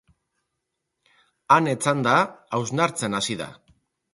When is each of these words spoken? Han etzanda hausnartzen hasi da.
Han 1.57 1.69
etzanda 1.73 2.15
hausnartzen 2.59 3.19
hasi 3.19 3.39
da. 3.45 3.51